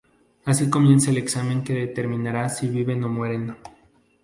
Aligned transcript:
Así 0.45 0.67
comienza 0.67 1.11
el 1.11 1.19
examen 1.19 1.63
que 1.63 1.73
determinará 1.75 2.49
si 2.49 2.67
viven 2.67 3.03
o 3.03 3.07
mueren. 3.09 3.55